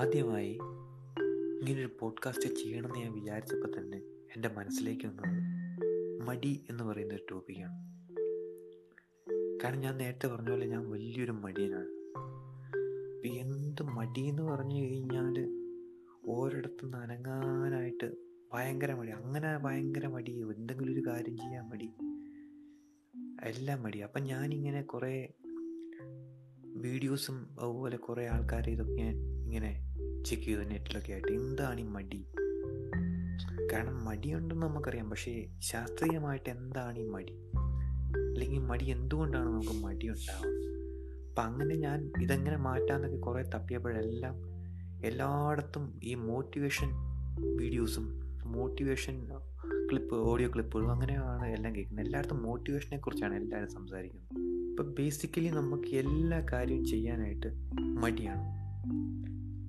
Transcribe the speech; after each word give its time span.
ആദ്യമായി 0.00 0.52
ഇങ്ങനൊരു 1.62 1.90
പോഡ്കാസ്റ്റ് 2.00 2.54
ചെയ്യണമെന്ന് 2.54 2.98
ഞാൻ 2.98 3.12
വിചാരിച്ചപ്പോൾ 3.12 3.78
തന്നെ 3.78 3.98
എന്റെ 4.36 4.48
മനസ്സിലേക്ക് 4.48 5.06
വന്നത് 5.06 6.26
മടി 6.28 6.66
എന്ന് 6.70 6.84
പറയുന്ന 6.84 7.14
ഒരു 7.14 7.22
ടോപ്പിക്കാണ് 7.30 7.74
കാരണം 9.64 9.80
ഞാൻ 9.80 9.96
നേരത്തെ 9.96 10.26
പറഞ്ഞ 10.26 10.50
പോലെ 10.50 10.66
ഞാൻ 10.66 10.90
വലിയൊരു 10.90 11.32
മടിയനാണ്. 11.32 11.88
ഇപ്പം 13.16 13.38
എന്ത് 13.38 13.82
മടി 13.82 14.20
എന്ന് 14.20 14.42
പറഞ്ഞു 14.42 14.82
കഴിഞ്ഞാൽ 14.82 15.36
ഓരിടത്തു 16.26 16.86
നനങ്ങാനായിട്ട് 16.86 18.12
ഭയങ്കര 18.52 18.94
മടി. 18.94 19.10
അങ്ങനെ 19.10 19.58
ഭയങ്കര 19.58 20.06
മടി 20.06 20.32
എന്തെങ്കിലും 20.32 20.92
ഒരു 20.92 21.00
കാര്യം 21.06 21.36
ചെയ്യാൻ 21.36 21.68
മടി 21.68 21.90
എല്ലാം 23.42 23.82
മടി. 23.82 23.98
അപ്പം 23.98 24.24
ഞാനിങ്ങനെ 24.24 24.82
കുറേ 24.82 25.32
വീഡിയോസും 26.76 27.56
അതുപോലെ 27.60 27.96
കുറേ 27.96 28.26
ആൾക്കാർ 28.26 28.70
ഇതൊക്കെ 28.70 29.02
ഇങ്ങനെ 29.44 29.94
ചെക്ക് 30.26 30.42
ചെയ്തു 30.42 30.60
നെറ്റിലൊക്കെ 30.60 31.12
ആയിട്ട്. 31.12 31.32
എന്താണ് 31.32 31.80
ഈ 31.80 31.82
മടി? 31.82 32.26
കാരണം 33.72 34.04
മടിയുണ്ടെന്ന് 34.04 34.66
നമുക്കറിയാം. 34.66 35.10
പക്ഷേ 35.10 35.48
ശാസ്ത്രീയമായിട്ട് 35.58 36.50
എന്താണ് 36.50 36.98
ഈ 36.98 37.04
മടി? 37.04 37.32
അല്ലെങ്കിൽ 38.32 38.58
മടി 38.58 38.84
എന്തുകൊണ്ടാണ് 38.84 39.48
നമുക്ക് 39.48 39.84
മടി 39.84 40.08
ഉണ്ടാവുക 40.08 40.48
അപ്പം 41.28 41.42
അങ്ങനെ 41.42 41.74
ഞാൻ 41.74 42.12
ഇതെങ്ങനെ 42.22 42.56
മാറ്റാമെന്നൊക്കെ 42.56 43.16
കുറേ 43.16 43.42
തപ്പിയപ്പോഴെല്ലാം 43.42 44.34
എല്ലായിടത്തും 45.04 46.00
ഈ 46.04 46.14
മോട്ടിവേഷൻ 46.14 46.90
വീഡിയോസും 47.56 48.20
മോട്ടിവേഷൻ 48.44 49.28
ക്ലിപ്പ് 49.90 50.14
ഓഡിയോ 50.14 50.48
ക്ലിപ്പുകളും 50.48 50.92
അങ്ങനെയാണ് 50.92 51.46
എല്ലാം 51.46 51.76
കേൾക്കുന്നത്. 51.76 52.06
എല്ലായിടത്തും 52.06 52.42
മോട്ടിവേഷനെ 52.42 52.98
കുറിച്ചാണ് 52.98 53.34
എല്ലാവരും 53.34 53.70
സംസാരിക്കുന്നത്. 53.70 54.40
ഇപ്പം 54.70 54.94
ബേസിക്കലി 54.94 55.48
നമുക്ക് 55.48 55.96
എല്ലാ 55.96 56.46
കാര്യവും 56.52 56.84
ചെയ്യാനായിട്ട് 56.84 57.46
മടിയാണ്. 57.80 58.60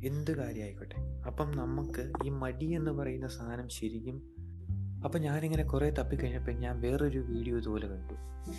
എന്ത് 0.05 0.37
കാര്യമായിക്കോട്ടെ 0.37 1.23
അപ്പം 1.27 1.51
നമുക്ക് 1.51 2.11
ഈ 2.25 2.29
മടി 2.29 2.65
എന്ന് 2.65 2.91
പറയുന്ന 2.91 3.27
സാധനം 3.27 3.69
ശരിക്കും 3.69 4.21
അപ്പം 5.05 5.21
ഞാനിങ്ങനെ 5.21 5.63
കുറേ 5.63 5.89
തപ്പിക്കഴിഞ്ഞപ്പോൾ 5.89 6.51
ഞാൻ 6.51 6.81
വേറൊരു 6.81 7.19
വീഡിയോ 7.19 7.57
ഇതുപോലെ 7.57 7.87
കണ്ടു. 7.87 8.13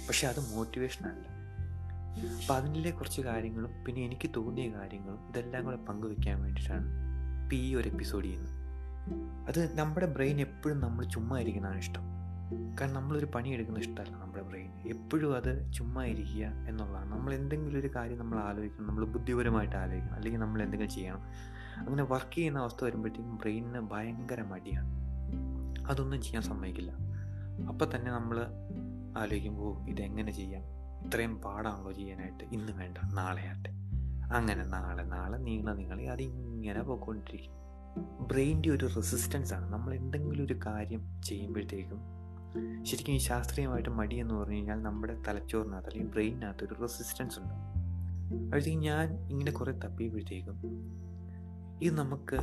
പക്ഷെ 0.09 0.27
അത് 0.27 0.57
മോട്ടിവേഷൻ 0.57 1.07
അല്ല. 1.07 1.43
അപ്പം 2.41 2.55
അതിന്റെ 2.55 2.91
കുറച്ച് 2.91 3.21
കാര്യങ്ങളും 3.21 3.71
പിന്നെ 3.87 4.05
എനിക്ക് 4.05 4.31
തോന്നിയ 4.37 4.71
കാര്യങ്ങളും 4.71 5.29
ഇതെല്ലാം 5.29 5.65
കൂടെ 5.65 5.77
പങ്കുവെക്കാൻ 5.77 6.43
വേണ്ടിയിട്ടാണ് 6.43 6.87
ഇപ്പം 7.43 7.57
ഈ 7.57 7.75
ഒരു 7.75 7.89
എപ്പിസോഡ് 7.89 8.25
ചെയ്യുന്നത്. 8.25 8.62
അത് 9.49 9.79
നമ്മുടെ 9.79 10.07
ബ്രെയിൻ 10.07 10.41
എപ്പോഴും 10.41 10.81
നമ്മൾ 10.81 11.05
ചുമ്മാ 11.05 11.39
ഇരിക്കുന്നതാണ് 11.39 11.79
ഇഷ്ടം. 11.79 12.23
കാരണം 12.81 12.95
നമ്മളൊരു 12.95 13.27
പണി 13.27 13.49
എടുക്കുന്ന 13.49 13.79
ഇഷ്ടമല്ല 13.79 14.17
നമ്മുടെ 14.17 14.43
ബ്രെയിൻ 14.43 14.71
എപ്പോഴും 14.89 15.37
അത് 15.37 15.73
ചുമ്മാ 15.73 16.05
ഇരിക്കുക 16.05 16.47
എന്നുള്ളതാണ്. 16.47 17.13
നമ്മൾ 17.13 17.35
എന്തെങ്കിലും 17.35 17.81
ഒരു 17.81 17.91
കാര്യം 17.97 18.19
നമ്മൾ 18.19 18.39
ആലോചിക്കണം 18.39 18.87
നമ്മൾ 18.87 19.05
ബുദ്ധിപരമായിട്ട് 19.05 19.77
ആലോചിക്കണം 19.77 20.15
അല്ലെങ്കിൽ 20.15 20.41
നമ്മൾ 20.41 20.63
എന്തെങ്കിലും 20.63 20.93
ചെയ്യണം. 20.93 21.21
അങ്ങനെ 21.79 22.03
വർക്ക് 22.03 22.35
ചെയ്യുന്ന 22.35 22.59
അവസ്ഥ 22.59 22.85
വരുമ്പോഴത്തേക്കും 22.85 23.37
ബ്രെയിനിന് 23.37 23.79
ഭയങ്കര 23.79 24.43
മടിയാണ്. 24.43 25.03
അതൊന്നും 25.91 26.23
ചെയ്യാൻ 26.23 26.43
സമ്മതിക്കില്ല. 26.43 26.93
അപ്പം 27.69 27.97
തന്നെ 27.97 28.13
നമ്മൾ 28.13 28.47
ആലോചിക്കുമ്പോൾ 29.19 29.91
ഇതെങ്ങനെ 29.91 30.33
ചെയ്യാം? 30.33 30.63
ഇത്രയും 31.07 31.37
പാടാണല്ലോ 31.37 31.93
ചെയ്യാനായിട്ട്. 31.93 32.45
ഇന്ന് 32.45 32.73
വേണ്ട 32.73 32.99
നാളെയാട്ടെ 33.13 33.71
അങ്ങനെ 34.35 34.65
നാളെ 34.65 35.03
നാളെ 35.03 35.39
നീള 35.39 35.73
നിങ്ങളെ 35.73 36.11
അതിങ്ങനെ 36.11 36.83
പോയിക്കൊണ്ടിരിക്കും. 36.83 37.62
ബ്രെയിന്റെ 37.99 38.71
ഒരു 38.71 38.87
റെസിസ്റ്റൻസ് 38.97 39.55
ആണ് 39.55 39.73
നമ്മൾ 39.73 39.95
എന്തെങ്കിലും 39.95 40.45
ഒരു 40.45 40.59
കാര്യം 40.67 41.23
ചെയ്യുമ്പോഴത്തേക്കും 41.25 42.01
ശരിക്കും 42.83 43.13
ഈ 43.13 43.19
ശാസ്ത്രീയമായിട്ട് 43.19 43.89
മടി 43.89 44.17
എന്ന് 44.17 44.35
പറഞ്ഞു 44.35 44.55
കഴിഞ്ഞാൽ 44.55 44.83
നമ്മുടെ 44.83 45.23
തലച്ചോറിനകത്ത് 45.29 45.89
അല്ലെങ്കിൽ 45.89 46.13
ബ്രെയിനിനകത്ത് 46.13 46.65
ഒരു 46.65 46.81
റെസിസ്റ്റൻസ് 46.81 47.39
ഉണ്ട്. 47.39 47.55
അപ്പോഴത്തേക്കും 48.35 48.83
ഞാൻ 48.83 49.31
ഇങ്ങനെ 49.31 49.53
കുറേ 49.53 49.73
തപ്പിയപ്പോഴത്തേക്കും 49.73 50.61
ഇത് 51.83 51.99
നമുക്ക് 51.99 52.39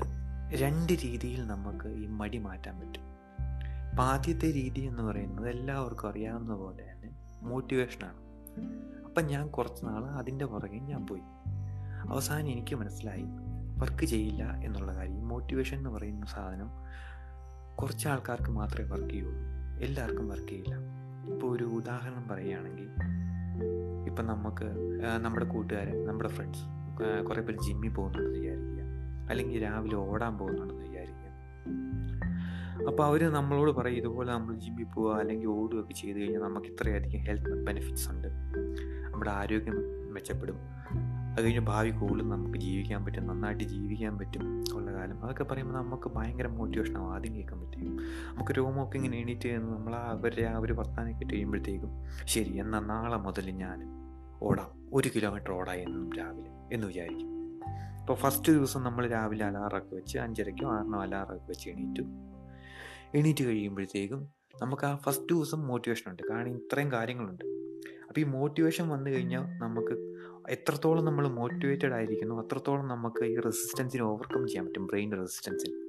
രണ്ട് 0.53 0.93
രീതിയിൽ 0.93 1.47
നമുക്ക് 1.47 1.87
ഈ 1.87 2.05
മടി 2.05 2.37
മാറ്റാൻ 2.37 2.79
പറ്റും. 2.79 3.03
അപ്പം 3.89 4.03
ആദ്യത്തെ 4.03 4.53
രീതി 4.53 4.81
എന്ന് 4.81 5.03
പറയുന്നത് 5.03 5.49
എല്ലാവർക്കും 5.49 6.09
അറിയാവുന്ന 6.09 6.55
പോലെ 6.55 6.91
തന്നെ 6.91 7.09
മോട്ടിവേഷനാണ് 7.41 8.17
അപ്പം 9.05 9.25
ഞാൻ 9.25 9.47
കുറച്ച് 9.47 9.85
നാൾ 9.85 10.05
അതിന്റെ 10.05 10.45
പുറകെ 10.45 10.77
ഞാൻ 10.77 11.07
പോയി. 11.07 11.21
അവസാനം 12.09 12.49
എനിക്ക് 12.49 12.75
മനസ്സിലായി 12.75 13.23
വർക്ക് 13.79 14.05
ചെയ്യില്ല 14.05 14.43
എന്നുള്ള 14.43 14.95
കാര്യം 14.95 15.27
മോട്ടിവേഷൻ 15.27 15.77
എന്ന് 15.77 15.89
പറയുന്ന 15.89 16.25
സാധനം 16.25 16.69
കുറച്ച് 17.75 18.07
ആൾക്കാർക്ക് 18.07 18.49
മാത്രമേ 18.49 18.89
വർക്ക് 18.89 19.09
ചെയ്യുള്ളൂ. 19.09 19.39
എല്ലാവർക്കും 19.83 20.29
വർക്ക് 20.29 20.47
ചെയ്യില്ല. 20.47 20.75
ഇപ്പോൾ 21.33 21.55
ഒരു 21.55 21.63
ഉദാഹരണം 21.63 22.27
പറയുകയാണെങ്കിൽ 22.27 22.89
ഇപ്പം 24.07 24.25
നമുക്ക് 24.25 24.67
നമ്മുടെ 25.21 25.45
കൂട്ടുകാരൻ 25.45 26.07
നമ്മുടെ 26.07 26.29
ഫ്രണ്ട്സ് 26.29 26.63
കുറേ 27.25 27.41
പേര് 27.41 27.57
ജിമ്മിൽ 27.57 27.89
പോകുന്നുണ്ടെന്ന് 27.89 28.39
വിചാരിക്കുക. 28.39 28.83
അല്ലെങ്കിൽ 29.29 29.63
രാവിലെ 29.63 29.95
ഓടാൻ 29.95 30.37
പോകുന്നുണ്ടെന്ന് 30.37 30.83
വിചാരിക്കുക. 30.83 31.29
അപ്പോൾ 32.87 33.03
അവർ 33.03 33.33
നമ്മളോട് 33.33 33.71
പറയും 33.71 33.95
ഇതുപോലെ 33.95 34.33
നമ്മൾ 34.33 34.55
ജിമ്മിൽ 34.55 34.83
പോവുക 34.83 35.17
അല്ലെങ്കിൽ 35.17 35.47
ഓടുകയൊക്കെ 35.47 35.93
ചെയ്ത് 35.93 36.19
കഴിഞ്ഞാൽ 36.19 36.41
നമുക്ക് 36.41 36.67
ഇത്രയധികം 36.67 37.19
ഹെൽത്ത് 37.19 37.65
ബെനിഫിറ്റ്സ് 37.65 38.09
ഉണ്ട്. 38.09 38.27
നമ്മുടെ 39.13 39.31
ആരോഗ്യം 39.31 39.75
മെച്ചപ്പെടും. 40.13 40.55
അത് 41.39 41.45
കഴിഞ്ഞ് 41.45 41.59
ഭാവി 41.59 41.89
കൂടുതൽ 41.89 42.29
നമുക്ക് 42.29 42.57
ജീവിക്കാൻ 42.57 43.05
പറ്റും 43.05 43.27
നന്നായിട്ട് 43.27 43.63
ജീവിക്കാൻ 43.63 44.17
പറ്റും 44.17 44.63
ഉള്ള 44.73 44.93
കാലം. 44.93 45.23
അതൊക്കെ 45.23 45.43
പറയുമ്പോൾ 45.43 45.75
നമുക്ക് 45.75 46.09
ഭയങ്കര 46.09 46.47
മോട്ടിവേഷനാവും 46.47 47.13
ആദ്യം 47.13 47.35
കേൾക്കാൻ 47.35 47.61
പറ്റും. 47.61 47.95
നമുക്ക് 48.33 48.51
രോമമൊക്കെ 48.57 48.97
ഇങ്ങനെ 48.97 49.17
എണീറ്റ് 49.17 49.49
നമ്മൾ 49.49 49.95
അവരെ 49.95 50.45
ആ 50.45 50.57
ഒരു 50.57 50.73
വർത്താനം 50.73 51.19
കഴിയുമ്പോഴത്തേക്കും 51.19 51.89
ശരി 52.25 52.57
എന്നാൽ 52.57 52.79
നാളെ 52.79 53.17
മുതൽ 53.17 53.49
ഞാൻ 53.49 53.83
ഓടാം. 54.41 54.89
ഒരു 54.93 55.09
കിലോമീറ്റർ 55.15 55.51
ഓടാം 55.51 55.75
എന്നും 55.75 56.13
രാവിലെ 56.13 56.75
എന്ന് 56.75 56.87
വിചാരിക്കും. 56.87 57.55
ഇപ്പോൾ 57.99 58.13
ഫസ്റ്റ് 58.13 58.51
ദിവസം 58.51 58.83
നമ്മൾ 58.83 59.07
രാവിലെ 59.07 59.45
അലാറൊക്കെ 59.45 59.95
വെച്ച് 59.95 60.17
അഞ്ചരയ്ക്കോ 60.17 60.71
ആറിനോ 60.71 61.01
അലാറൊക്കെ 61.01 61.45
വെച്ച് 61.49 61.69
എണീറ്റു. 61.69 62.01
എണീറ്റ് 63.17 63.43
കഴിയുമ്പോഴത്തേക്കും 63.43 64.27
നമുക്ക് 64.61 64.85
ആ 64.85 64.95
ഫസ്റ്റ് 64.95 65.33
ദിവസം 65.33 65.67
മോട്ടിവേഷൻ 65.67 66.11
ഉണ്ട്. 66.11 66.23
കാരണം 66.29 66.49
ഇത്രയും 66.49 66.91
കാര്യങ്ങളുണ്ട്. 66.91 67.45
അപ്പോൾ 68.07 68.19
ഈ 68.19 68.23
മോട്ടിവേഷൻ 68.23 68.89
വന്നു 68.89 69.11
കഴിഞ്ഞാൽ 69.11 69.59
നമുക്ക് 69.59 70.08
എത്രത്തോളം 70.49 71.05
നമ്മൾ 71.05 71.27
മോട്ടിവേറ്റഡ് 71.27 71.93
ആയിരിക്കുന്നു 71.93 72.41
അത്രത്തോളം 72.41 72.87
നമുക്ക് 72.87 73.25
ഈ 73.25 73.39
റെസിസ്റ്റൻസിനെ 73.39 74.03
ഓവർകം 74.03 74.47
ചെയ്യാൻ 74.47 74.65
പറ്റും 74.65 74.87
ബ്രെയിൻ 74.87 75.11
റെസിസ്റ്റൻസിൽ 75.11 75.85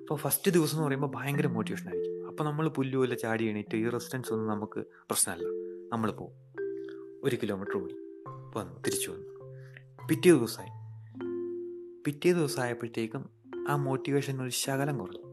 അപ്പോൾ 0.00 0.14
ഫസ്റ്റ് 0.14 0.50
ദിവസം 0.50 0.76
എന്ന് 0.76 0.86
പറയുമ്പോൾ 0.86 1.12
ഭയങ്കര 1.14 1.46
മോട്ടിവേഷൻ 1.46 1.88
ആയിരിക്കും. 1.88 2.26
അപ്പോൾ 2.28 2.44
നമ്മൾ 2.44 2.68
പുല്ലുമല്ല 2.68 3.14
ചാടി 3.14 3.44
എണീറ്റ് 3.44 3.76
ഈ 3.76 3.88
റെസിസ്റ്റൻസ് 3.88 4.32
ഒന്നും 4.32 4.48
നമുക്ക് 4.48 4.80
പ്രശ്നമല്ല. 4.80 5.44
നമ്മൾ 5.92 6.10
പോകും 6.10 6.46
ഒരു 7.24 7.36
കിലോമീറ്റർ 7.36 7.82
ഓടി 7.82 7.94
വന്നു 8.58 8.82
തിരിച്ചു 8.86 9.10
വന്നു. 9.10 9.28
പിറ്റേ 10.08 10.30
ദിവസമായി. 10.30 10.70
പിറ്റേ 12.04 12.32
ദിവസമായപ്പോഴത്തേക്കും 12.32 13.30
ആ 13.68 13.76
മോട്ടിവേഷൻ 13.76 14.42
ഒരു 14.42 14.50
ശകലം 14.50 14.98
കുറഞ്ഞു. 14.98 15.26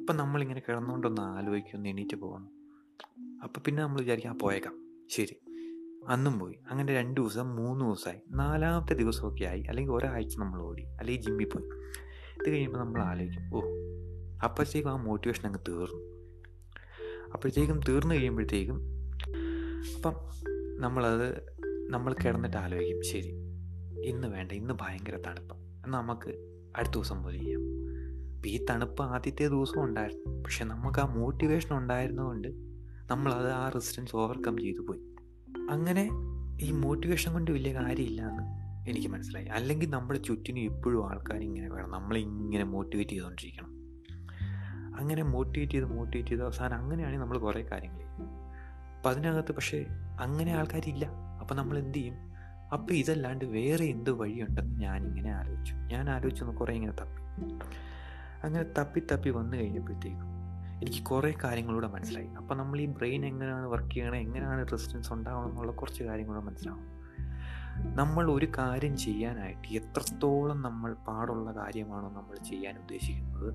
അപ്പം 0.00 0.16
നമ്മളിങ്ങനെ 0.16 0.62
കിടന്നുകൊണ്ടൊന്ന് 0.68 1.22
ആലോചിക്കും 1.22 1.88
എണീറ്റ് 1.88 2.16
പോകണം 2.16 2.50
അപ്പം 3.42 3.62
പിന്നെ 3.66 3.82
നമ്മൾ 3.82 4.00
വിചാരിക്കാം 4.00 4.38
പോയേക്കാം. 4.38 4.74
ശരി. 5.10 5.47
അന്നും 6.06 6.38
പോയി. 6.38 6.58
അങ്ങനെ 6.70 6.94
രണ്ട് 6.94 7.20
ദിവസം 7.20 7.56
മൂന്ന് 7.56 7.84
ദിവസമായി 7.84 8.18
നാലാമത്തെ 8.30 8.94
ദിവസമൊക്കെ 8.94 9.44
ആയി. 9.44 9.62
അല്ലെങ്കിൽ 9.62 9.92
ഒരാഴ്ച 9.92 10.38
നമ്മൾ 10.38 10.62
ഓടി. 10.62 10.82
അല്ലെങ്കിൽ 10.82 11.24
ജിമ്മിൽ 11.24 11.44
പോയി. 11.44 11.64
ഇത് 12.38 12.50
കഴിയുമ്പോൾ 12.50 12.78
നമ്മൾ 12.78 13.02
ആലോചിക്കും 13.02 13.54
ഓ 13.54 13.60
അപ്പോഴത്തേക്കും 14.44 14.90
ആ 14.90 14.96
മോട്ടിവേഷൻ 14.96 15.46
അങ്ങ് 15.46 15.60
തീർന്നു. 15.68 16.18
അപ്പോഴത്തേക്കും 17.34 17.80
തീർന്നു 17.88 18.14
കഴിയുമ്പോഴത്തേക്കും 18.14 18.80
അപ്പം 19.96 20.14
നമ്മളത് 20.80 21.56
നമ്മൾ 21.90 22.12
കിടന്നിട്ട് 22.12 22.56
ആലോചിക്കും 22.56 23.02
ശരി 23.02 23.28
ഇന്ന് 24.04 24.28
വേണ്ട 24.28 24.52
ഇന്ന് 24.52 24.74
ഭയങ്കര 24.74 25.16
തണുപ്പ് 25.16 25.56
എന്നാൽ 25.56 26.00
നമുക്ക് 26.00 26.28
അടുത്ത 26.76 26.94
ദിവസം 26.94 27.22
പോലെ 27.22 27.38
ചെയ്യാം. 27.38 27.62
ഈ 28.46 28.66
തണുപ്പ് 28.70 29.02
ആദ്യത്തെ 29.02 29.48
ദിവസം 29.48 29.84
ഉണ്ടായിരുന്നു. 29.84 30.42
പക്ഷെ 30.42 30.64
നമുക്ക് 30.64 30.98
ആ 30.98 31.14
മോട്ടിവേഷൻ 31.14 31.76
ഉണ്ടായിരുന്നതുകൊണ്ട് 31.76 32.48
നമ്മളത് 33.10 33.50
ആ 33.50 33.68
റെസിസ്റ്റൻസ് 33.68 34.16
ഓവർകം 34.16 34.58
ചെയ്തു 34.58 34.80
പോയി. 34.80 35.00
അങ്ങനെ 35.70 36.10
ഈ 36.60 36.70
മോട്ടിവേഷൻ 36.70 37.32
കൊണ്ട് 37.32 37.50
വലിയ 37.50 37.74
കാര്യമില്ല 37.74 38.22
എന്ന് 38.22 38.42
എനിക്ക് 38.90 39.08
മനസ്സിലായി. 39.08 39.46
അല്ലെങ്കിൽ 39.46 39.90
നമ്മുടെ 39.90 40.20
ചുറ്റിനും 40.20 40.60
എപ്പോഴും 40.60 41.10
ആൾക്കാർ 41.10 41.40
ഇങ്ങനെ 41.40 41.68
വേണം. 41.68 41.90
നമ്മളിങ്ങനെ 41.90 42.64
മോട്ടിവേറ്റ് 42.64 43.10
ചെയ്തുകൊണ്ടിരിക്കണം. 43.10 43.68
അങ്ങനെ 45.00 45.22
മോട്ടിവേറ്റ് 45.22 45.72
ചെയ്ത് 45.72 45.86
മോട്ടിവേറ്റ് 45.86 46.30
ചെയ്ത് 46.30 46.44
അവസാനം 46.44 46.74
അങ്ങനെയാണെങ്കിൽ 46.74 47.22
നമ്മൾ 47.22 47.38
കുറേ 47.38 47.62
കാര്യങ്ങൾ 47.62 47.98
ചെയ്യും. 47.98 48.18
അപ്പം 48.96 49.10
അതിനകത്ത് 49.10 49.52
പക്ഷേ 49.52 49.86
അങ്ങനെ 50.20 50.52
ആൾക്കാരില്ല. 50.52 51.06
അപ്പം 51.40 51.56
നമ്മൾ 51.56 51.78
എന്ത് 51.78 51.98
ചെയ്യും? 51.98 52.14
അപ്പം 52.72 52.94
ഇതല്ലാണ്ട് 52.94 53.44
വേറെ 53.44 53.84
എന്ത് 53.84 54.10
വഴിയുണ്ടെന്ന് 54.10 54.80
ഞാനിങ്ങനെ 54.80 55.30
ആലോചിച്ചു. 55.30 55.74
ഞാൻ 55.74 56.10
ആലോചിച്ചൊന്ന് 56.10 56.56
കുറേ 56.56 56.74
ഇങ്ങനെ 56.74 56.92
തപ്പി. 56.92 57.22
അങ്ങനെ 58.46 58.64
തപ്പി 58.78 59.00
തപ്പി 59.00 59.30
വന്നു 59.30 59.56
കഴിഞ്ഞപ്പോഴത്തേക്കും 59.56 60.37
എനിക്ക് 60.82 61.02
കുറേ 61.02 61.34
കാര്യങ്ങളൂടെ 61.44 61.86
മനസ്സിലായി. 61.86 62.26
അപ്പം 62.26 62.58
നമ്മൾ 62.58 62.80
ഈ 62.80 62.86
ബ്രെയിൻ 62.86 63.26
എങ്ങനെയാണ് 63.26 63.66
വർക്ക് 63.66 63.90
ചെയ്യണത് 63.90 64.16
എങ്ങനെയാണ് 64.16 64.66
റെസിസ്റ്റൻസ് 64.72 65.12
ഉണ്ടാവണം 65.12 65.50
എന്നുള്ള 65.50 65.72
കുറച്ച് 65.72 66.02
കാര്യങ്ങളൂടെ 66.02 66.44
മനസ്സിലാവും. 66.44 66.98
നമ്മൾ 67.96 68.30
ഒരു 68.30 68.46
കാര്യം 68.58 68.96
ചെയ്യാനായിട്ട് 68.96 69.74
എത്രത്തോളം 69.74 70.62
നമ്മൾ 70.62 70.94
പാടുള്ള 70.94 71.52
കാര്യമാണോ 71.52 72.08
നമ്മൾ 72.08 72.36
ചെയ്യാൻ 72.44 72.78
ഉദ്ദേശിക്കുന്നത് 72.78 73.54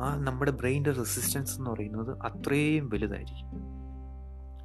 ആ 0.00 0.16
നമ്മുടെ 0.16 0.50
ബ്രെയിന്റെ 0.50 0.90
റെസിസ്റ്റൻസ് 0.90 1.58
എന്ന് 1.58 1.70
പറയുന്നത് 1.70 2.18
അത്രയും 2.18 2.88
വലുതായിരിക്കും. 2.88 3.46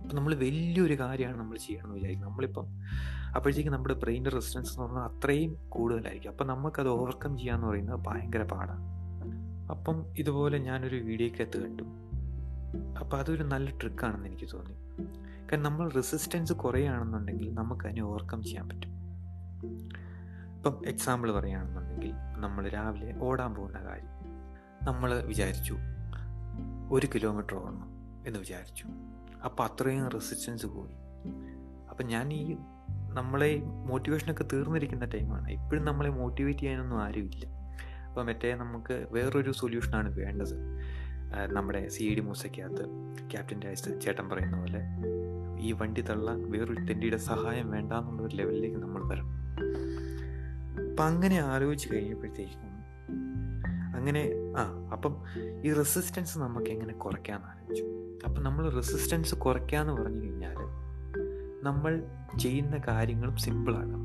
അപ്പം 0.02 0.16
നമ്മൾ 0.16 0.36
വലിയൊരു 0.36 1.00
കാര്യമാണ് 1.00 1.38
നമ്മൾ 1.38 1.58
ചെയ്യണമെന്ന് 1.58 1.96
വിചാരിക്കും. 1.96 2.28
നമ്മളിപ്പം 2.28 2.66
അപ്പോഴത്തേക്കും 3.36 3.74
നമ്മുടെ 3.74 3.94
ബ്രെയിന്റെ 3.94 4.30
റെസിസ്റ്റൻസ് 4.30 4.74
എന്ന് 4.74 4.84
പറഞ്ഞാൽ 4.84 5.04
അത്രയും 5.04 5.56
കൂടുതലായിരിക്കും. 5.70 6.30
അപ്പം 6.30 6.48
നമുക്കത് 6.48 6.90
ഓവർകം 6.90 7.38
ചെയ്യാന്ന് 7.38 7.68
പറയുന്നത് 7.68 8.00
ഭയങ്കര 8.08 8.44
പാടാണ് 8.44 8.97
അപ്പം 9.70 10.14
ഇതുപോലെ 10.18 10.58
ഞാനൊരു 10.58 10.96
വീഡിയോക്കകത്ത് 10.96 11.68
കണ്ടു. 11.68 11.84
അപ്പം 13.00 13.20
അതൊരു 13.20 13.44
നല്ല 13.44 13.70
ട്രിക്കാണെന്ന് 13.70 14.28
എനിക്ക് 14.28 14.52
തോന്നി. 14.54 14.74
കാരണം 15.42 15.64
നമ്മൾ 15.64 15.90
റെസിസ്റ്റൻസ് 15.90 16.54
കുറയുകയാണെന്നുണ്ടെങ്കിൽ 16.54 17.54
നമുക്ക് 17.54 17.86
അതിനെ 17.86 18.04
ഓവർകം 18.04 18.44
ചെയ്യാൻ 18.44 18.70
പറ്റും. 18.70 18.98
ഇപ്പം 20.56 20.88
എക്സാമ്പിൾ 20.88 21.32
പറയുകയാണെന്നുണ്ടെങ്കിൽ 21.32 22.14
നമ്മൾ 22.38 22.70
രാവിലെ 22.70 23.20
ഓടാൻ 23.20 23.56
പോകുന്ന 23.56 23.80
കാര്യം. 23.80 24.18
നമ്മൾ 24.84 25.24
വിചാരിച്ചു 25.24 25.78
ഒരു 26.92 27.08
കിലോമീറ്റർ 27.16 27.56
ഓടണം 27.56 27.90
എന്ന് 28.28 28.40
വിചാരിച്ചു. 28.40 28.86
അപ്പം 29.46 29.66
അത്രയും 29.66 30.10
റെസിസ്റ്റൻസ് 30.10 30.66
പോയി. 30.66 30.94
അപ്പം 31.90 32.06
ഞാൻ 32.06 32.34
ഈ 32.34 32.58
നമ്മളെ 33.14 33.62
മോട്ടിവേഷനൊക്കെ 33.86 34.46
തീർന്നിരിക്കുന്ന 34.54 35.06
ടൈമാണ് 35.06 35.52
ഇപ്പോഴും 35.52 35.86
നമ്മളെ 35.86 36.10
മോട്ടിവേറ്റ് 36.10 36.60
ചെയ്യാനൊന്നും 36.60 37.04
ആരുമില്ല. 37.04 37.57
അപ്പോൾ 38.18 38.28
മറ്റേ 38.28 38.52
നമുക്ക് 38.56 38.96
വേറൊരു 39.12 39.52
സൊല്യൂഷനാണ് 39.52 40.10
വേണ്ടത്. 40.20 40.54
നമ്മുടെ 41.54 41.82
സി 41.96 42.04
ഡി 42.16 42.22
മൂസയ്ക്കകത്ത് 42.28 42.86
ക്യാപ്റ്റൻ 43.32 43.60
രാജ് 43.62 43.92
ചേട്ടൻ 44.02 44.30
പറയുന്ന 44.30 44.56
പോലെ 44.60 44.82
ഈ 45.60 45.72
വണ്ടി 45.72 46.02
തള്ളാൻ 46.02 46.40
വേറൊരു 46.52 46.82
തെണ്ടിയുടെ 46.86 47.18
സഹായം 47.18 47.68
വേണ്ട 47.72 47.94
എന്നുള്ളൊരു 47.94 48.36
ലെവലിലേക്ക് 48.36 48.78
നമ്മൾ 48.78 49.02
വരണം. 49.12 49.36
അപ്പം 50.90 51.06
അങ്ങനെ 51.06 51.38
ആലോചിച്ച് 51.42 51.88
കഴിഞ്ഞപ്പോഴത്തേക്കും 51.94 52.64
അങ്ങനെ 53.98 54.24
ആ 54.58 54.66
അപ്പം 54.94 55.14
ഈ 55.64 55.74
റെസിസ്റ്റൻസ് 55.74 56.40
നമുക്ക് 56.40 56.70
എങ്ങനെ 56.76 56.94
കുറയ്ക്കാമെന്ന് 56.94 57.52
ആലോചിച്ചു. 57.52 57.86
അപ്പം 58.26 58.44
നമ്മൾ 58.44 58.66
റെസിസ്റ്റൻസ് 58.80 59.36
കുറയ്ക്കാമെന്ന് 59.36 60.02
പറഞ്ഞു 60.02 60.24
കഴിഞ്ഞാൽ 60.24 60.58
നമ്മൾ 61.64 61.94
ചെയ്യുന്ന 62.40 62.78
കാര്യങ്ങളും 62.88 63.38
സിമ്പിളാകണം 63.38 64.04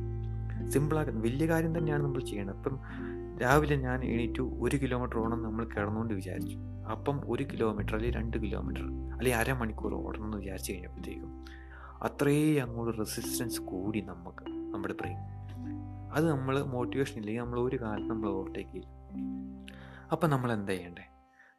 സിമ്പിളാക്കണം 0.71 1.21
വലിയ 1.23 1.47
കാര്യം 1.49 1.73
തന്നെയാണ് 1.79 2.03
നമ്മൾ 2.03 2.21
ചെയ്യേണ്ടത്. 2.21 2.57
അപ്പം 2.57 2.77
രാവിലെ 3.43 3.77
ഞാൻ 3.77 4.05
എണീറ്റു 4.05 4.59
ഒരു 4.61 4.77
കിലോമീറ്റർ 4.77 5.19
ഓടണം 5.19 5.43
നമ്മൾ 5.43 5.65
കിടന്നുകൊണ്ട് 5.65 6.15
വിചാരിച്ചു. 6.15 6.57
അപ്പം 6.93 7.33
ഒരു 7.33 7.43
കിലോമീറ്റർ 7.43 7.95
അല്ലെങ്കിൽ 7.95 8.19
രണ്ട് 8.19 8.37
കിലോമീറ്റർ 8.37 8.83
അല്ലെങ്കിൽ 8.83 9.35
അരമണിക്കൂർ 9.35 9.95
ഓടണം 9.95 10.25
എന്ന് 10.25 10.37
വിചാരിച്ചു 10.37 10.73
കഴിഞ്ഞപ്പോഴത്തേക്കും 10.73 11.45
അത്രയും 12.03 12.63
അങ്ങോട്ട് 12.63 12.99
റെസിസ്റ്റൻസ് 12.99 13.61
കൂടി 13.61 14.01
നമുക്ക് 14.01 14.45
നമ്മുടെ 14.49 14.95
ബ്രെയിൻ 14.95 15.19
അത് 16.13 16.31
നമ്മൾ 16.31 16.63
മോട്ടിവേഷൻ 16.63 17.19
ഇല്ലെങ്കിൽ 17.19 17.43
നമ്മൾ 17.43 17.61
ഒരു 17.61 17.77
കാലത്ത് 17.77 18.11
നമ്മൾ 18.11 18.29
ഓവർടേക്ക് 18.29 18.71
ചെയ്യും 18.71 18.91
അപ്പം 20.13 20.31
നമ്മൾ 20.31 20.53
എന്താ 20.53 20.73
ചെയ്യണ്ടേ? 20.73 21.03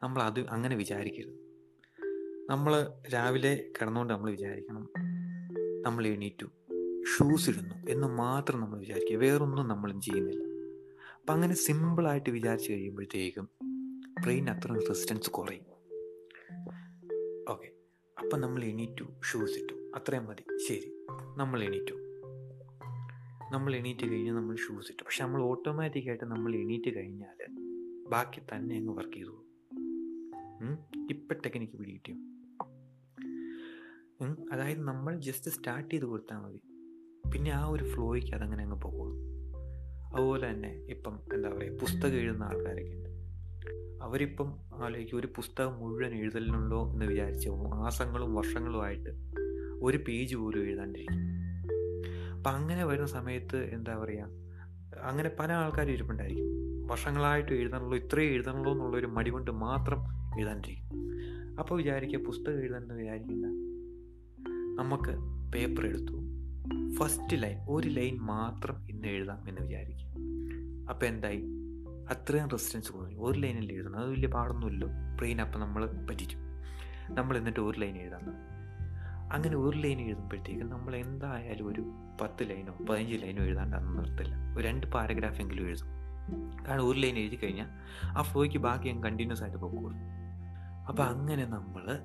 നമ്മൾ 0.02 0.22
അത് 0.22 0.40
അങ്ങനെ 0.48 0.76
വിചാരിക്കരുത്. 0.76 1.38
നമ്മൾ 2.50 2.72
രാവിലെ 3.14 3.70
കിടന്നുകൊണ്ട് 3.80 4.14
നമ്മൾ 4.14 4.30
വിചാരിക്കണം 4.30 4.88
നമ്മൾ 5.82 6.06
എണീറ്റു 6.06 6.46
ഷൂസ് 7.16 7.50
ഇടുന്നു 7.50 7.90
എന്ന് 7.90 8.06
മാത്രം 8.08 8.60
നമ്മൾ 8.60 8.78
വിചാരിക്കുക. 8.78 9.16
വേറൊന്നും 9.16 9.68
നമ്മളും 9.68 10.00
ചെയ്യുന്നില്ല. 10.00 10.53
അപ്പം 11.24 11.34
അങ്ങനെ 11.34 11.54
സിമ്പിളായിട്ട് 11.54 12.30
വിചാരിച്ച് 12.30 12.72
കഴിയുമ്പോഴത്തേക്കും 12.72 13.48
ബ്രെയിൻ 14.22 14.50
അത്ര 14.50 14.72
റെസിസ്റ്റൻസ് 14.72 15.30
കുറയും. 15.30 15.62
ഓക്കെ. 17.48 17.70
അപ്പം 18.18 18.40
നമ്മൾ 18.40 18.64
എണീറ്റു 18.64 19.04
ഷൂസ് 19.32 19.58
ഇട്ടു. 19.58 19.72
അത്രയും 19.72 20.26
മതി. 20.26 20.44
ശരി. 20.68 21.06
നമ്മൾ 21.36 21.64
എണീറ്റു. 21.64 21.94
നമ്മൾ 23.52 23.76
എണീറ്റ് 23.76 24.06
കഴിഞ്ഞാൽ 24.06 24.34
നമ്മൾ 24.34 24.56
ഷൂസ് 24.56 24.92
ഇട്ടു. 24.92 25.02
പക്ഷെ 25.02 25.24
നമ്മൾ 25.24 25.42
ഓട്ടോമാറ്റിക്കായിട്ട് 25.42 26.24
നമ്മൾ 26.24 26.56
എണീറ്റ് 26.56 26.96
കഴിഞ്ഞാൽ 26.96 27.46
ബാക്കി 28.08 28.40
തന്നെ 28.40 28.76
അങ്ങ് 28.76 28.96
വർക്ക് 28.96 29.14
ചെയ്തു 29.14 29.44
ഇപ്പം 31.10 31.36
ടെക്നിക്ക് 31.46 31.72
പിടികിട്ടിയോ? 31.72 32.16
അതായത് 34.52 34.80
നമ്മൾ 34.80 35.20
ജസ്റ്റ് 35.20 35.50
സ്റ്റാർട്ട് 35.50 35.90
ചെയ്ത് 35.90 36.04
കൊടുത്താൽ 36.04 36.36
മതി. 36.36 36.60
പിന്നെ 37.30 37.50
ആ 37.50 37.66
ഒരു 37.66 37.84
ഫ്ലോയ്ക്ക് 37.84 38.34
അതങ്ങനെ 38.34 38.62
അങ്ങ് 38.62 38.80
പോകുള്ളൂ 38.80 39.43
അതുപോലെ 40.14 40.50
തന്നെ 40.50 40.68
ഇപ്പം 40.68 41.18
എന്താ 41.34 41.48
പറയുക 41.48 41.72
പുസ്തകം 41.72 42.14
എഴുതുന്ന 42.14 42.44
ആൾക്കാരൊക്കെ 42.44 42.90
ഉണ്ട്. 42.90 43.08
അവരിപ്പം 44.02 44.54
ആലോചിക്കും 44.74 45.18
ഒരു 45.18 45.26
പുസ്തകം 45.26 45.74
മുഴുവൻ 45.74 46.14
എഴുതലുണ്ടോ 46.14 46.92
എന്ന് 46.92 47.06
വിചാരിച്ച് 47.06 47.48
മാസങ്ങളും 47.48 48.34
വർഷങ്ങളുമായിട്ട് 48.34 49.10
ഒരു 49.82 49.96
പേജ് 50.08 50.36
പോലും 50.36 50.62
എഴുതാണ്ടിരിക്കും. 50.62 51.18
അപ്പം 52.32 52.50
അങ്ങനെ 52.50 52.84
വരുന്ന 52.84 53.06
സമയത്ത് 53.06 53.56
എന്താ 53.56 53.96
പറയുക 53.96 54.26
അങ്ങനെ 55.02 55.30
പല 55.38 55.52
ആൾക്കാരും 55.52 55.92
ഇരിപ്പുണ്ടായിരിക്കും. 55.92 56.46
വർഷങ്ങളായിട്ട് 56.86 57.52
എഴുതാനുള്ളൂ 57.52 57.98
ഇത്രയും 57.98 58.30
എഴുതാനുള്ളൂ 58.30 58.72
എന്നുള്ളൊരു 58.72 59.06
മടി 59.06 59.30
കൊണ്ട് 59.30 59.50
മാത്രം 59.50 59.98
എഴുതാണ്ടിരിക്കും. 60.38 60.84
അപ്പോൾ 61.58 61.76
വിചാരിക്കുക 61.76 62.26
പുസ്തകം 62.26 62.60
എഴുതാനെന്ന് 62.60 62.94
വിചാരിക്കുന്ന 62.94 63.46
നമുക്ക് 64.78 65.10
പേപ്പർ 65.52 65.86
എടുത്തു 65.86 66.33
ഫസ്റ്റ് 66.98 67.42
ലൈൻ 67.42 67.66
ഒരു 67.68 67.88
ലൈൻ 67.88 68.18
മാത്രം 68.18 68.90
ഇന്ന് 68.90 69.08
എഴുതാം 69.08 69.48
എന്ന് 69.48 69.60
വിചാരിക്കും. 69.60 70.08
അപ്പോൾ 70.90 71.06
എന്തായി? 71.06 71.42
അത്രയും 72.10 72.48
റെസിസ്റ്റൻസ് 72.48 72.92
കുറഞ്ഞു. 72.92 73.16
ഒരു 73.18 73.38
ലൈനല്ലേ 73.38 73.74
എഴുതണം 73.74 73.98
അത് 73.98 74.10
വലിയ 74.10 74.28
പാടൊന്നുമില്ലല്ലോ 74.28 74.88
ബ്രെയിൻ 75.16 75.40
അപ്പം 75.40 75.60
നമ്മൾ 75.60 75.86
പറ്റിച്ചു. 75.86 76.36
നമ്മൾ 77.10 77.36
എന്നിട്ട് 77.36 77.60
ഒരു 77.60 77.80
ലൈൻ 77.80 77.96
എഴുതാൻ 77.96 78.20
അങ്ങനെ 79.32 79.56
ഒരു 79.56 79.76
ലൈൻ 79.76 80.00
എഴുതുമ്പോഴത്തേക്കും 80.00 80.70
നമ്മൾ 80.70 80.96
എന്തായാലും 80.96 81.68
ഒരു 81.68 81.80
പത്ത് 82.20 82.50
ലൈനോ 82.50 82.84
പതിനഞ്ച് 82.90 83.22
ലൈനോ 83.22 83.42
എഴുതാണ്ട് 83.42 83.76
അന്ന് 83.76 83.98
നിർത്തില്ല. 83.98 84.34
ഒരു 84.58 84.68
രണ്ട് 84.68 84.86
പാരഗ്രാഫെങ്കിലും 84.86 85.66
എഴുതും. 85.66 85.86
കാരണം 86.68 86.88
ഒരു 86.88 86.98
ലൈൻ 86.98 87.18
എഴുതി 87.18 87.36
കഴിഞ്ഞാൽ 87.36 87.68
ആ 88.04 88.22
ഫ്ലോയ്ക്ക് 88.22 88.58
ബാക്കി 88.58 88.88
ഞാൻ 88.88 89.04
കണ്ടിന്യൂസ് 89.04 89.42
ആയിട്ട് 89.42 89.58
പോകുള്ളൂ 89.58 89.98
അപ്പോൾ 90.88 91.02
അങ്ങനെ 91.02 91.44
നമ്മൾ 91.46 91.98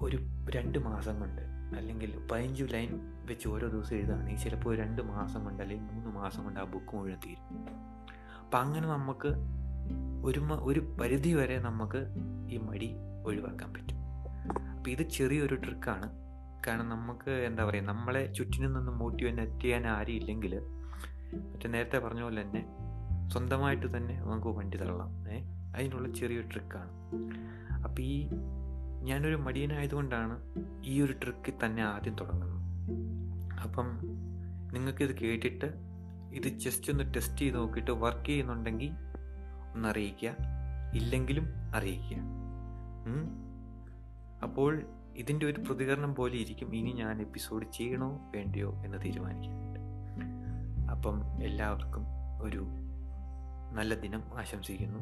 ഒരു 0.00 0.18
രണ്ട് 0.50 0.78
മാസം 0.78 1.20
കൊണ്ട് 1.20 1.59
അല്ലെങ്കിൽ 1.76 2.26
പതിനഞ്ച് 2.32 2.64
ലൈൻ 2.64 3.00
വെച്ച് 3.24 3.48
ഓരോ 3.48 3.68
ദിവസം 3.68 3.96
എഴുതുകയാണെങ്കിൽ 3.96 4.36
ചിലപ്പോൾ 4.36 4.76
രണ്ട് 4.76 5.02
മാസം 5.02 5.44
കൊണ്ട് 5.44 5.62
അല്ലെങ്കിൽ 5.62 5.94
മൂന്ന് 5.94 6.10
മാസം 6.10 6.44
കൊണ്ട് 6.44 6.60
ആ 6.60 6.64
ബുക്ക് 6.64 6.96
മുഴുവൻ 6.96 7.18
തീരും. 7.26 7.66
അപ്പം 8.44 8.58
അങ്ങനെ 8.58 8.88
നമുക്ക് 8.88 9.34
ഒരു 10.24 10.40
ഒരു 10.40 10.80
പരിധി 10.80 11.34
വരെ 11.34 11.58
നമുക്ക് 11.58 12.06
ഈ 12.50 12.56
മടി 12.56 12.94
ഒഴിവാക്കാൻ 13.26 13.74
പറ്റും. 13.74 13.96
അപ്പം 14.76 14.90
ഇത് 14.90 15.02
ചെറിയൊരു 15.02 15.54
ട്രിക്കാണ് 15.54 16.12
കാരണം 16.66 16.88
നമുക്ക് 16.88 17.30
എന്താ 17.30 17.64
പറയുക 17.64 17.84
നമ്മളെ 17.84 18.32
ചുറ്റിനും 18.32 18.74
നിന്ന് 18.74 18.92
മോട്ടിവേറ്റ് 18.92 19.62
ചെയ്യാൻ 19.62 19.86
ആരും 19.86 20.12
ഇല്ലെങ്കിൽ 20.12 20.60
മറ്റേ 21.32 21.68
നേരത്തെ 21.68 21.98
പറഞ്ഞ 21.98 22.22
പോലെ 22.22 22.42
തന്നെ 22.42 22.66
സ്വന്തമായിട്ട് 23.30 23.96
തന്നെ 23.96 24.20
നമുക്ക് 24.20 24.48
വണ്ടി 24.48 24.76
തള്ളാം. 24.76 25.28
ഏ? 25.28 25.40
അതിനുള്ള 25.76 26.08
ചെറിയൊരു 26.08 26.48
ട്രിക്കാണ് 26.48 26.90
അപ്പം 27.84 28.02
ഈ 28.02 28.28
ഞാനൊരു 29.02 29.36
മടിയനായതുകൊണ്ടാണ് 29.36 30.40
ഈ 30.84 31.02
ഒരു 31.02 31.12
ട്രിക്ക് 31.12 31.54
തന്നെ 31.64 31.82
ആദ്യം 31.82 32.16
തുടങ്ങുന്നത്. 32.16 32.60
അപ്പം 33.60 34.00
നിങ്ങൾക്കിത് 34.72 35.18
കേട്ടിട്ട് 35.18 35.74
ഇത് 36.32 36.48
ജസ്റ്റ് 36.58 36.92
ഒന്ന് 36.92 37.14
ടെസ്റ്റ് 37.14 37.38
ചെയ്ത് 37.38 37.56
നോക്കിയിട്ട് 37.56 37.90
വർക്ക് 37.90 38.26
ചെയ്യുന്നുണ്ടെങ്കിൽ 38.26 38.90
ഒന്ന് 39.74 39.88
അറിയിക്കുക. 39.88 40.36
ഇല്ലെങ്കിലും 40.94 41.48
അറിയിക്കുക. 41.74 42.16
അപ്പോൾ 44.42 44.82
ഇതിന്റെ 45.16 45.46
ഒരു 45.46 45.60
പ്രതികരണം 45.60 46.14
പോലെ 46.14 46.34
ഇരിക്കും. 46.34 46.74
ഇനി 46.76 46.92
ഞാൻ 46.92 47.20
എപ്പിസോഡ് 47.20 47.66
ചെയ്യണോ 47.72 48.20
വേണ്ടയോ 48.34 48.82
എന്ന് 48.84 48.98
തീരുമാനിക്കാനുണ്ട് 49.04 49.80
അപ്പം 50.90 51.42
എല്ലാവർക്കും 51.42 52.06
ഒരു 52.42 52.66
നല്ല 53.72 53.94
ദിനം 53.94 54.22
ആശംസിക്കുന്നു. 54.38 55.00